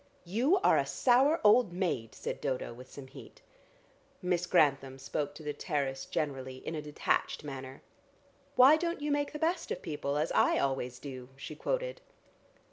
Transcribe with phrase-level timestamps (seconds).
[0.25, 3.43] "You are a sour old maid," said Dodo with some heat.
[4.19, 7.83] Miss Grantham spoke to the terrace generally in a detached manner.
[8.55, 12.01] "'Why don't you make the best of people as I always do?'" she quoted.